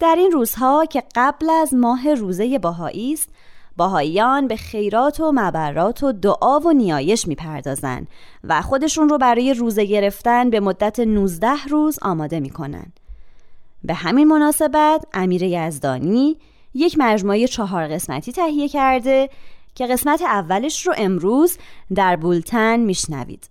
[0.00, 3.28] در این روزها که قبل از ماه روزه باهایی است
[3.76, 8.06] باهاییان به خیرات و مبرات و دعا و نیایش می‌پردازن
[8.44, 12.92] و خودشون رو برای روزه گرفتن به مدت 19 روز آماده می‌کنن.
[13.84, 16.36] به همین مناسبت امیر یزدانی
[16.74, 19.30] یک مجموعه چهار قسمتی تهیه کرده
[19.78, 21.58] که قسمت اولش رو امروز
[21.94, 23.50] در بولتن میشنوید.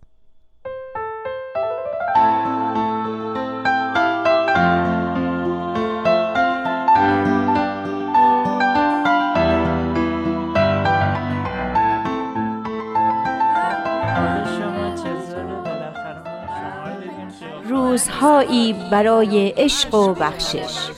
[17.63, 20.89] روزهایی برای عشق و بخشش.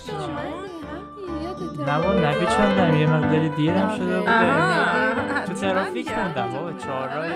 [1.87, 5.08] نما نپیچوندم یه مقداری دیرم شده بوده
[5.61, 7.27] ترافیک موندم بابا چهارراه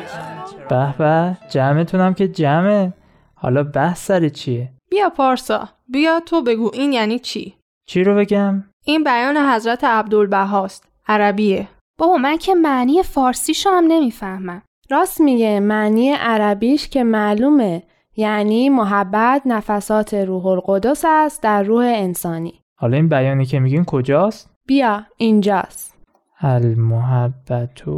[0.69, 2.93] به به جمعتونم که جمعه.
[3.35, 7.55] حالا بحث سر چیه؟ بیا پارسا بیا تو بگو این یعنی چی؟
[7.85, 11.67] چی رو بگم؟ این بیان حضرت عبدالبهاست عربیه.
[11.99, 14.61] بابا من که معنی فارسیشو هم نمی‌فهمم.
[14.89, 17.83] راست میگه معنی عربیش که معلومه.
[18.15, 22.59] یعنی محبت نفسات روح القدس است در روح انسانی.
[22.79, 25.92] حالا این بیانی که میگین کجاست؟ بیا اینجاست.
[26.45, 27.93] المحبتو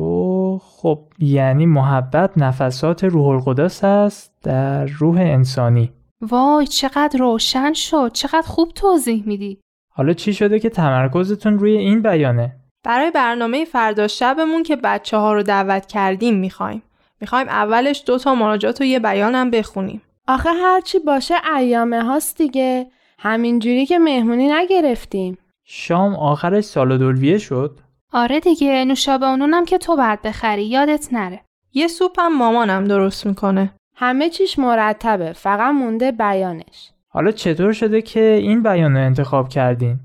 [0.64, 5.92] خب یعنی محبت نفسات روح القدس است در روح انسانی.
[6.22, 9.60] وای چقدر روشن شد چقدر خوب توضیح میدی.
[9.90, 15.34] حالا چی شده که تمرکزتون روی این بیانه؟ برای برنامه فردا شبمون که بچه ها
[15.34, 16.84] رو دعوت کردیم می‌خوایم.
[17.22, 20.02] می‌خوایم اولش دو تا مناجات و یه بیانم بخونیم.
[20.28, 22.88] آخه هرچی باشه ایامه هاست دیگه.
[23.20, 25.38] همینجوری که مهمونی نگرفتیم.
[25.64, 27.80] شام آخرش سال دلویه شد.
[28.18, 31.42] آره دیگه نوشابه که تو باید بخری یادت نره.
[31.74, 33.74] یه سوپ هم مامانم درست می‌کنه.
[33.96, 36.92] همه چیش مرتبه فقط مونده بیانش.
[37.10, 40.00] حالا چطور شده که این بیان رو انتخاب کردین؟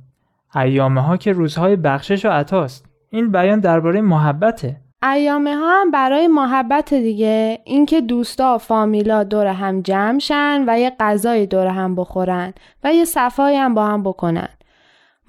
[0.54, 2.86] ایامه ها که روزهای بخشش و عطاست.
[3.10, 4.76] این بیان درباره محبته.
[5.02, 7.58] ایامه ها هم برای محبت دیگه.
[7.64, 12.52] اینکه دوستا و فامیلا دور هم جمع شن و یه غذای دور هم بخورن
[12.84, 14.48] و یه صفایی هم با هم بکنن.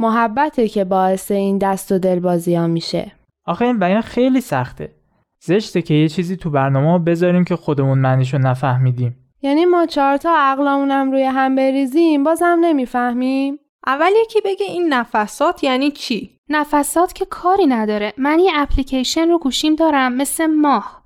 [0.01, 3.11] محبته که باعث این دست و دل بازی ها میشه.
[3.45, 4.95] آخه این بیان خیلی سخته.
[5.43, 9.17] زشته که یه چیزی تو برنامه بذاریم که خودمون معنیشو نفهمیدیم.
[9.41, 15.63] یعنی ما چهار تا عقلمونم روی هم بریزیم بازم نمی‌فهمیم؟ اول یکی بگه این نفسات
[15.63, 18.13] یعنی چی؟ نفسات که کاری نداره.
[18.17, 21.03] من یه اپلیکیشن رو گوشیم دارم مثل ماه.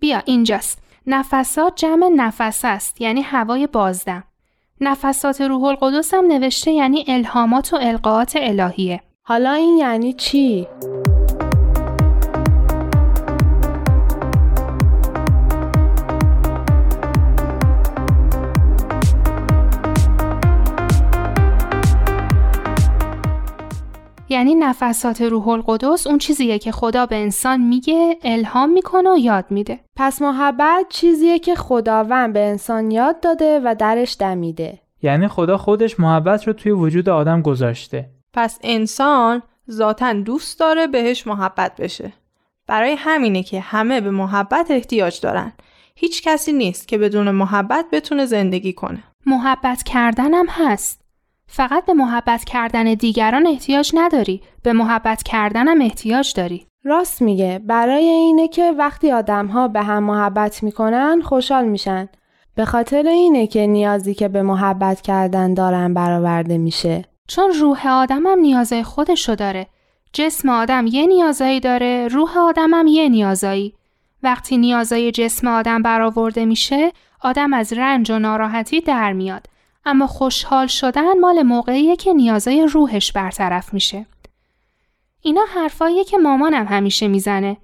[0.00, 0.82] بیا اینجاست.
[1.06, 4.24] نفسات جمع نفس است یعنی هوای بازدم.
[4.80, 10.66] نفسات روح القدس هم نوشته یعنی الهامات و القاعات الهیه حالا این یعنی چی؟
[24.28, 29.44] یعنی نفسات روح القدس اون چیزیه که خدا به انسان میگه الهام می‌کنه و یاد
[29.50, 29.80] میده.
[29.96, 36.00] پس محبت چیزیه که خداوند به انسان یاد داده و درش دمیده یعنی خدا خودش
[36.00, 38.10] محبت رو توی وجود آدم گذاشته.
[38.32, 42.12] پس انسان ذاتا دوست داره بهش محبت بشه.
[42.66, 45.52] برای همینه که همه به محبت احتیاج دارن.
[45.94, 49.04] هیچ کسی نیست که بدون محبت بتونه زندگی کنه.
[49.26, 51.07] محبت کردنم هست.
[51.50, 56.66] فقط به محبت کردن دیگران احتیاج نداری به محبت کردنم احتیاج داری.
[56.84, 62.08] راست میگه برای اینه که وقتی آدم ها به هم محبت می‌کنن خوشحال میشن.
[62.54, 67.04] به خاطر اینه که نیازی که به محبت کردن دارن برآورده میشه.
[67.28, 69.66] چون روح آدمم نیازهای خودشو داره.
[70.12, 73.74] جسم آدم یه نیازایی داره روح آدمم یه نیازایی.
[74.22, 79.46] وقتی نیازای جسم آدم برآورده میشه آدم از رنج و ناراحتی در میاد.
[79.88, 84.06] اما خوشحال شدن مال موقعیه که نیازای روحش برطرف میشه.
[85.22, 87.56] اینا حرفاییه که مامانم همیشه می‌زنه.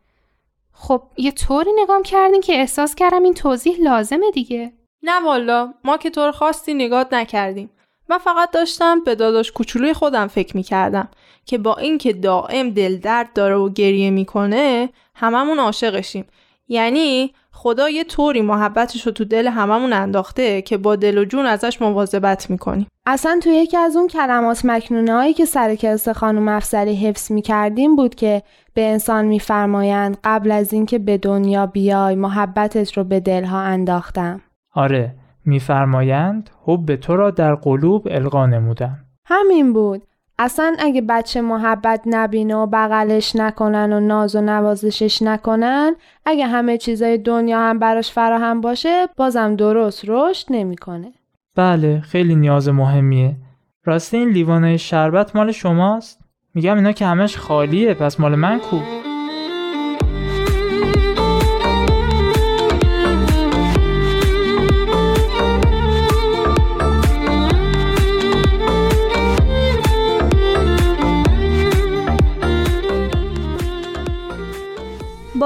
[0.72, 4.72] خب یه طوری نگام کردین که احساس کردم این توضیح لازمه دیگه.
[5.02, 7.70] نه والا ما که طور خواستی نگات نکردیم.
[8.08, 11.08] من فقط داشتم به داداش کوچولوی خودم فکر می‌کردم
[11.46, 16.24] که با اینکه دائم دل درد داره و گریه می‌کنه هممون عاشقشیم
[16.68, 17.34] یعنی
[17.64, 21.82] خدا یه طوری محبتش رو تو دل هممون انداخته که با دل و جون ازش
[21.82, 22.86] مواظبت می‌کنیم.
[23.06, 27.96] اصلا تو یکی از اون کلمات مکنونه هایی که سر کلاس خانم افسری حفظ می‌کردیم
[27.96, 28.42] بود که
[28.74, 34.40] به انسان میفرمایند قبل از اینکه به دنیا بیای محبتت رو به دلها انداختم.
[34.74, 40.02] آره میفرمایند حب تو را در قلوب القا نمودم همین بود.
[40.38, 46.78] اصلا اگه بچه محبت نبینه و بغلش نکنن و ناز و نوازشش نکنن اگه همه
[46.78, 51.12] چیزای دنیا هم براش فراهم باشه بازم درست رشد نمی‌کنه.
[51.56, 53.36] بله خیلی نیاز مهمیه.
[53.84, 56.20] راستی این لیوانه شربت مال شماست؟
[56.54, 59.03] میگم اینا که همش خالیه پس مال من کو؟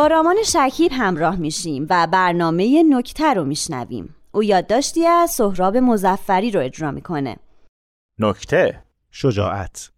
[0.07, 4.15] رامان شکیب همراه میشیم و برنامه نکته رو میشنویم.
[4.33, 7.37] او یادداشتی از سهراب مزفری رو اجرا می‌کنه.
[8.19, 9.91] نکته شجاعت.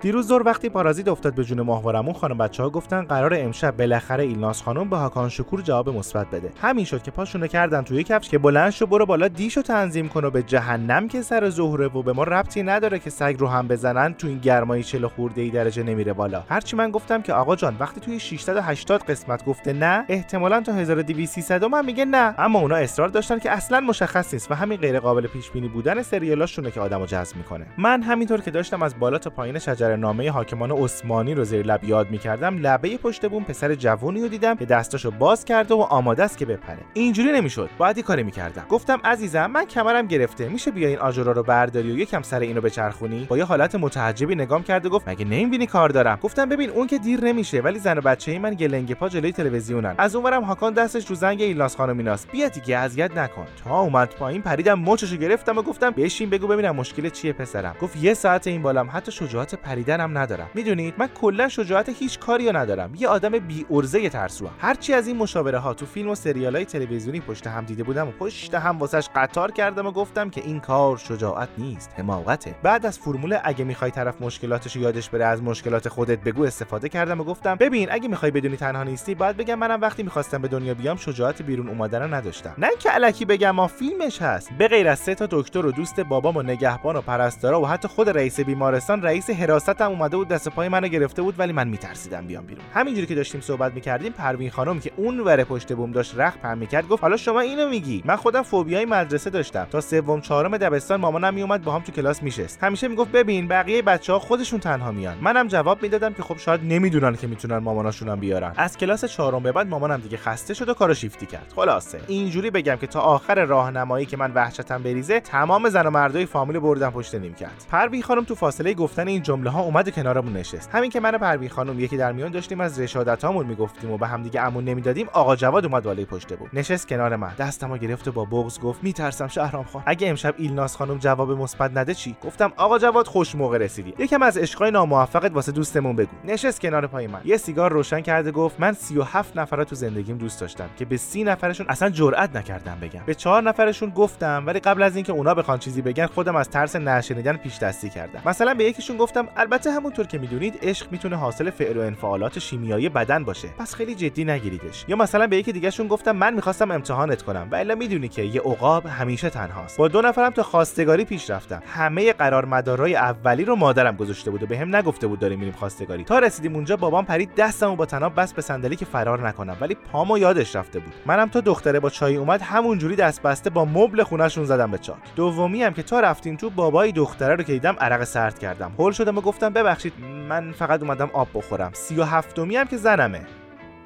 [0.00, 4.24] دیروز دور وقتی پارازیت افتاد به جون ماهوارمون خانم بچه ها گفتن قرار امشب بالاخره
[4.24, 6.52] ایلناس خانم به هاکان شکور جواب مثبت بده.
[6.62, 10.24] همین شد که پاشونو کردن توی کفش که بلند شو برو بالا دیشو تنظیم کن
[10.24, 13.68] و به جهنم که سر ظهره و به ما ربطی نداره که سگ رو هم
[13.68, 16.42] بزنن تو این گرمای 40 خورده ای درجه نمیره بالا.
[16.48, 21.52] هرچی من گفتم که آقا جان وقتی توی 680 قسمت گفته نه احتمالا تا 1200
[21.52, 22.34] من میگه نه.
[22.38, 26.02] اما اونا اصرار داشتن که اصلا مشخص نیست و همین غیر قابل پیش بینی بودن
[26.02, 27.66] سریالاشونه که آدمو جذب می‌کنه.
[27.78, 31.84] من همینطور که داشتم از بالا تا پایین شجره نامه حاکمان عثمانی رو زیر لب
[31.84, 36.24] یاد می‌کردم لبه پشت بوم پسر جوونی رو دیدم که دستاشو باز کرده و آماده
[36.24, 36.78] است که بپره.
[36.94, 37.70] اینجوری نمی‌شد.
[37.78, 38.64] باید یه کاری می‌کردم.
[38.68, 40.48] گفتم عزیزم من کمرم گرفته.
[40.48, 44.34] میشه بیا این آجرا رو برداری و یکم سر اینو بچرخونی؟ با یه حالت متعجبی
[44.34, 47.78] نگام کرد و گفت مگه نمی‌بینی کار دارم؟ گفتم ببین اون که دیر نمیشه ولی
[47.78, 49.94] زن و بچه ای من گلنگ پا جلوی تلویزیونن.
[49.98, 53.46] از اونورم هاکان دستش رو زنگ ایلناس خانمیناس بیا دیگه اذیت نکن.
[53.64, 57.76] تا اومد پایین پریدم مچشو گرفتم و گفتم بشین بگو ببینم مشکل چیه پسرم.
[57.80, 58.88] گفت یه ساعت این بالام.
[58.92, 60.50] حتی شجاعت پریدنم ندارم.
[60.54, 62.90] می‌دونید؟ من کلا شجاعت هیچ کاری ندارم.
[62.94, 64.52] یه آدم بی ارزه ترسوام.
[64.58, 68.08] هرچی از این مشاوره ها تو فیلم و سریال های تلویزیونی پشت هم دیده بودم
[68.08, 72.54] و پشت هم واسش قطار کردم و گفتم که این کار شجاعت نیست حماقته.
[72.62, 77.20] بعد از فرمول اگه می‌خوای طرف مشکلاتش یادش بره از مشکلات خودت بگو استفاده کردم
[77.20, 80.74] و گفتم ببین اگه می‌خوای بدونی تنها نیستی باید بگم منم وقتی می‌خواستم به دنیا
[80.74, 82.54] بیام شجاعت بیرون اومدن نداشتم.
[82.58, 84.52] نه که الکی بگم ما فیلمش هست.
[84.58, 87.88] به غیر از سه تا دکتر و دوست بابام و نگهبان و پرستارا و حتی
[87.88, 92.26] خود رئیس بیمارستان رئیس حراستم اومده بود دست پای منو گرفته بود ولی من میترسیدم
[92.26, 92.64] بیام بیرون.
[92.74, 96.58] همینجوری که داشتیم صحبت می‌کردیم پروین خانم که اون ور پشت بوم داشت رخ پم
[96.58, 98.02] می‌کرد گفت حالا شما اینو میگی.
[98.04, 99.66] من خودم فوبیای مدرسه داشتم.
[99.70, 102.58] تا سوم چهارم دبستان مامانم میومد با تو کلاس میشست.
[102.62, 105.16] همیشه می‌گفت ببین بقیه بچه ها خودشون تنها میان.
[105.22, 108.52] منم جواب می‌دادم که خب شاید نمی‌دونن که می‌تونن ماماناشون هم بیارن.
[108.56, 111.52] از کلاس چهارم به بعد مامانم دیگه خسته شد و کارو شیفتی کرد.
[111.56, 112.00] خلاصه.
[112.06, 116.58] اینجوری بگم که تا آخر راهنمایی که من وحشتم بریزه تمام زن و مردای فامیل
[116.58, 120.70] بردم پشت نیمکت پروین خانم تو فاصله گفتن این جمله ها اومد کنارمون نشست.
[120.72, 124.06] همین که من و پروین خانم یکی در میان داشتیم از رشادتامون می‌گفتیم و به
[124.06, 127.32] همدیگه امون نمی‌دادیم آقا جواد اومد بالای پشت بود نشست کنار من.
[127.38, 129.82] دستمو گرفت و با بغض گفت میترسم شهرام خان.
[129.86, 133.94] اگه امشب ایلناس خانم جواب مثبت نده چی؟ گفتم آقا جواد خوش موقع رسیدی.
[133.98, 136.16] یکم از عشقای ناموفقت واسه دوستمون بگو.
[136.24, 137.20] نشست کنار پای من.
[137.24, 141.24] یه سیگار روشن کرده گفت من 37 نفر تو زندگیم دوست داشتم که به 30
[141.24, 143.02] نفرشون اصلا جرئت نکردم بگم.
[143.06, 146.76] به 4 نفرشون گفتم ولی قبل از اینکه اونا بخوان چیزی بگن خودم از ترس
[146.76, 148.22] نشنیدن پیش دستی کردم.
[148.26, 148.96] مثلا به یکیشون
[149.36, 153.48] البته همونطور که می‌دونید عشق می‌تونه حاصل فعل و انفعالات شیمیایی بدن باشه.
[153.58, 154.84] پس خیلی جدی نگیریدش.
[154.88, 158.40] یا مثلا به یکی دیگهشون گفتم من می‌خواستم امتحانت کنم و الا می‌دونی که یه
[158.40, 159.78] عقاب همیشه تنهاست.
[159.78, 161.62] با دو نفرم تا خواستگاری پیش رفتم.
[161.66, 165.54] همه قرار مدارای اولی رو مادرم گذاشته بود و بهم به نگفته بود داریم میریم
[165.54, 166.04] خواستگاری.
[166.04, 169.74] تا رسیدیم اونجا بابام پرید دستمو با تناب بس به صندلی که فرار نکنم ولی
[169.74, 170.94] پامو یادش رفته بود.
[171.06, 174.98] منم تا دختره با چای اومد همونجوری دست بسته با مبل خونهشون زدم به چاک.
[175.16, 178.72] دومی هم که تا رفتیم تو بابای دختره رو که عرق سرد کردم.
[178.78, 179.92] هول شدم و گفتم ببخشید
[180.28, 181.70] من فقط اومدم آب بخورم.
[181.74, 183.26] سی و هفتمی هم که زنمه.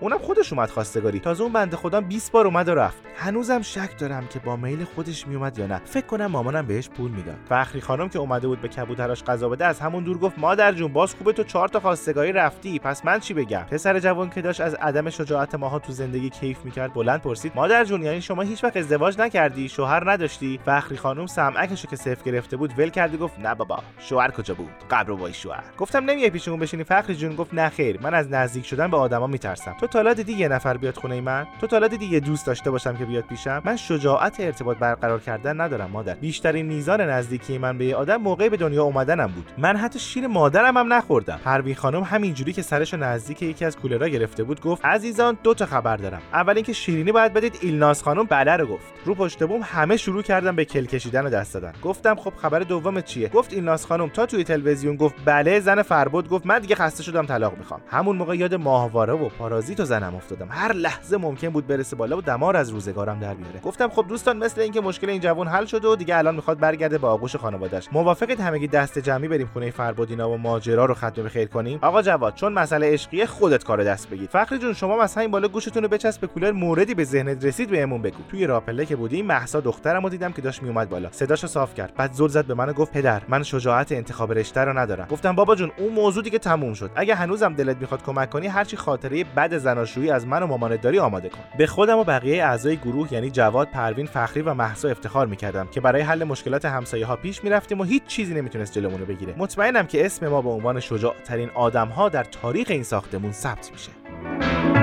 [0.03, 1.21] اونم خودش اومد خواستگاری.
[1.21, 3.03] تازه اون بنده خودم 20 بار اومد و رفت.
[3.17, 5.81] هنوزم شک دارم که با میل خودش میومد یا نه.
[5.85, 7.37] فکر کنم مامانم بهش پول می‌داد.
[7.49, 10.93] فخری خانم که اومده بود به کبوتراش غذا بده از همون دور گفت مادر جون
[10.93, 12.79] باز خوبه تو چهار تا خواستگاری رفتی.
[12.79, 16.65] پس من چی بگم؟ پسر جوان که داشت از عدم شجاعت ماها تو زندگی کیف
[16.65, 21.27] می‌کرد بلند پرسید مادر جون یعنی شما هیچ وقت ازدواج نکردی؟ شوهر نداشتی؟ فخری خانم
[21.27, 25.35] سمعکشو که صفر گرفته بود ول کرد گفت نه بابا شوهر کجا بود؟ قبر وای
[25.35, 25.65] شوهر.
[25.79, 29.27] گفتم نمیای پیشمون بشینی؟ فخری جون گفت نه خیر من از نزدیک شدن به آدما
[29.27, 29.77] میترسم.
[29.81, 32.97] تو تا دیدی یه نفر بیاد خونه من؟ تو تا دیدی یه دوست داشته باشم
[32.97, 36.15] که بیاد پیشم؟ من شجاعت ارتباط برقرار کردن ندارم مادر.
[36.15, 39.51] بیشترین میزان نزدیکی من به یه آدم موقعی به دنیا اومدنم بود.
[39.59, 41.41] من حتی شیر مادرم هم نخوردم.
[41.45, 45.67] پروین خانم همینجوری که سرشو نزدیک یکی از کولرها گرفته بود گفت عزیزان دو تا
[45.67, 46.23] خبر دارم.
[46.33, 48.93] اول اینکه شیرینی باید بدید ایلناس خانم بله رو گفت.
[49.05, 51.73] رو پشت بوم همه شروع کردن به کل کشیدن و دست دادن.
[51.83, 56.29] گفتم خب خبر دوم چیه؟ گفت ایلناس خانم تا توی تلویزیون گفت بله زن فربود
[56.29, 57.81] گفت من دیگه خسته شدم طلاق می‌خوام.
[57.91, 60.47] همون موقع یاد ماهواره و پارازیت زنم افتادم.
[60.51, 63.61] هر لحظه ممکن بود برسه بالا و دمار از روزگارم در بیاره.
[63.61, 66.99] گفتم خب دوستان مثل اینکه مشکل این جوان حل شده و دیگه الان می‌خواد برگرده
[66.99, 67.89] به آغوش خانواده‌اش.
[67.93, 72.03] موافقید همگی دست جمعی بریم خونه فربودینا و ماجرا رو ختم به خیر کنیم؟ آقا
[72.03, 74.29] جواد چون مسئله عشقیه خودت کار دست بگیر.
[74.29, 77.71] فخری جون شما از همین بالا گوشتون رو بچسب به کولر موردی به ذهنت رسید
[77.71, 78.23] بهمون بگو.
[78.31, 81.09] توی راپله که بودیم محسا دخترمو دیدم که داشت میومد بالا.
[81.13, 81.95] صداشو صاف کرد.
[81.95, 85.07] بعد زل زد به من گفت پدر من شجاعت انتخاب رشته رو ندارم.
[85.11, 86.91] گفتم بابا جون اون موضوع دیگه تموم شد.
[86.95, 90.99] اگه هنوزم دلت می‌خواد کمک کنی هرچی خاطره بد زناشویی از من و مامانت داری
[90.99, 91.39] آماده کن.
[91.59, 95.81] به خودم و بقیه اعضای گروه یعنی جواد پروین فخری و محسا افتخار می‌کردم که
[95.81, 99.35] برای حل مشکلات همسایه ها پیش می‌رفتیم و هیچ چیزی نمی‌تونست جلومونو بگیره.
[99.37, 103.71] مطمئنم که اسم ما به عنوان شجاع ترین آدم ها در تاریخ این ساختمون ثبت
[103.73, 104.82] میشه.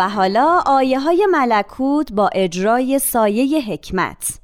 [0.00, 4.40] و حالا آیه های ملکوت با اجرای سایه حکمت.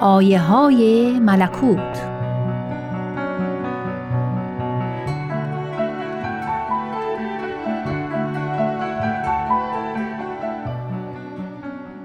[0.00, 2.08] آیه های ملکوت.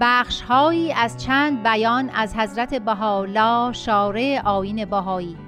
[0.01, 5.42] بخشهایی از چند بیان از حضرت بهاءالله شارع آین بهایی.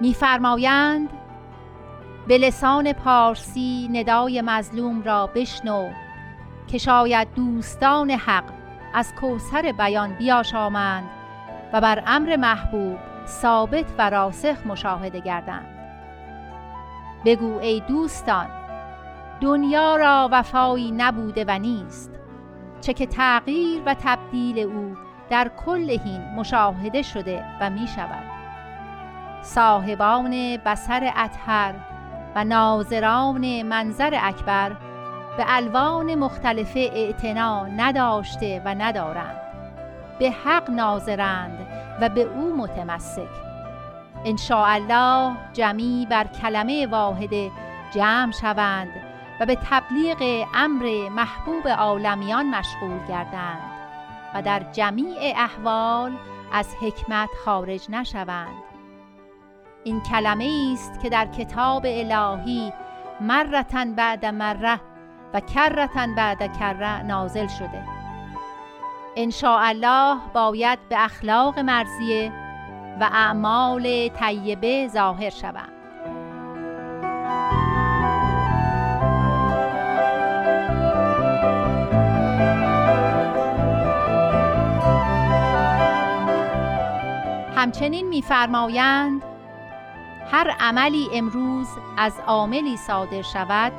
[0.00, 1.08] میفرمایند
[2.28, 5.90] به لسان پارسی ندای مظلوم را بشنو
[6.66, 8.44] که شاید دوستان حق
[8.94, 11.10] از کوسر بیان بیاشامند
[11.72, 15.66] و بر امر محبوب ثابت و راسخ مشاهده گردند.
[17.24, 18.46] بگو ای دوستان
[19.40, 22.10] دنیا را وفایی نبوده و نیست
[22.80, 24.96] چه که تغییر و تبدیل او
[25.30, 28.39] در کل هین مشاهده شده و می شود
[29.42, 31.74] صاحبان بسر اطهر
[32.36, 34.72] و ناظران منظر اکبر
[35.36, 39.40] به الوان مختلف اعتنا نداشته و ندارند.
[40.18, 41.66] به حق ناظرند
[42.00, 43.28] و به او متمسک.
[44.24, 47.50] ان الله جمی بر کلمه واحده
[47.94, 48.90] جمع شوند
[49.40, 53.70] و به تبلیغ امر محبوب عالمیان مشغول گردند
[54.34, 56.12] و در جمیع احوال
[56.52, 58.69] از حکمت خارج نشوند.
[59.84, 62.72] این کلمه است که در کتاب الهی
[63.20, 64.80] مرتن بعد مره
[65.34, 67.84] و کرتن بعد کره نازل شده.
[69.16, 72.32] ان الله باید به اخلاق مرزیه
[73.00, 75.72] و اعمال طیبه ظاهر شوند
[87.56, 89.29] همچنین میفرمایند
[90.32, 93.72] هر عملی امروز از عاملی صادر شود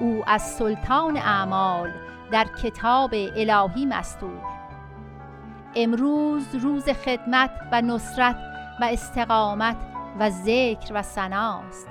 [0.00, 1.90] او از سلطان اعمال
[2.30, 4.42] در کتاب الهی مستور.
[5.74, 8.36] امروز روز خدمت و نصرت
[8.80, 9.76] و استقامت
[10.18, 11.88] و ذکر و سناست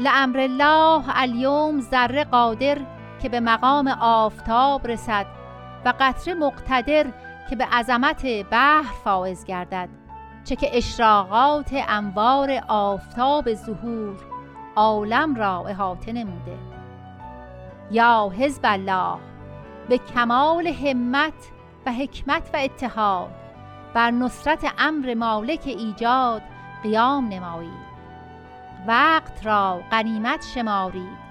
[0.00, 2.78] لامر الله الیوم ذره قادر
[3.22, 5.26] که به مقام آفتاب رسد
[5.84, 7.06] و قطره مقتدر
[7.50, 9.97] که به عظمت بحر فائز گردد.
[10.44, 14.16] چه که اشراقات انوار آفتاب ظهور
[14.76, 16.56] عالم را احاطه نموده.
[17.90, 19.18] یا حزب الله
[19.88, 21.52] به کمال همت
[21.86, 23.30] و حکمت و اتحاد
[23.94, 26.42] بر نصرت امر مالک ایجاد
[26.82, 27.88] قیام نمایید.
[28.86, 31.28] وقت را غنیمت شمارید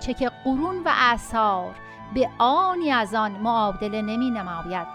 [0.00, 1.74] چه که قرون و اعثار
[2.14, 4.86] به آنی از آن معادله نمی نماید.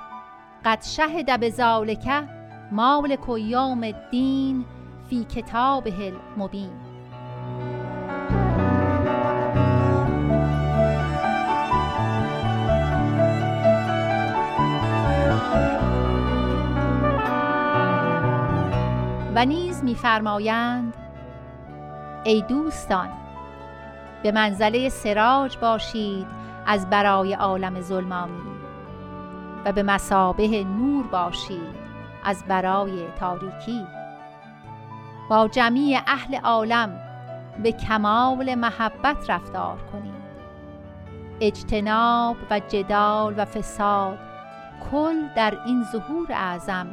[0.65, 2.42] قد شهد به ذالکه
[2.73, 4.65] مالک یوم الدین
[5.09, 6.69] فی کتابه المبین.
[19.35, 20.97] و نیز میفرمایند
[22.23, 23.09] ای دوستان
[24.23, 26.27] به منزله سراج باشید
[26.65, 28.53] از برای عالم ظلمانی
[29.65, 31.82] و به مسابه نور باشید.
[32.25, 33.87] از برای تاریکی.
[35.29, 36.99] با جمیع اهل عالم
[37.63, 40.23] به کمال محبت رفتار کنید
[41.41, 44.17] اجتناب و جدال و فساد
[44.91, 46.87] کل در این ظهور اعظم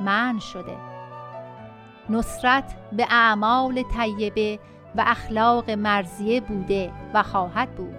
[0.00, 0.76] من شده.
[2.10, 4.58] نصرت به اعمال طیبه
[4.96, 7.94] و اخلاق مرزیه بوده و خواهد بود.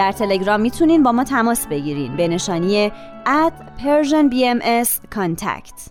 [0.00, 2.16] در تلگرام می‌تونین با ما تماس بگیرین.
[2.16, 2.92] به نشانی
[3.26, 5.90] اد Persian BMS Contact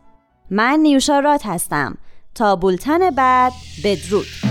[0.49, 1.97] من نیوشا رات هستم.
[2.35, 3.53] تا بولتن بعد
[3.83, 4.48] بدرود.